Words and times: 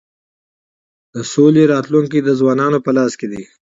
د 1.13 1.15
سولی 1.31 1.63
راتلونکی 1.73 2.19
د 2.23 2.29
ځوانانو 2.39 2.77
په 2.85 2.91
لاس 2.97 3.11
کي 3.19 3.27
دی. 3.31 3.43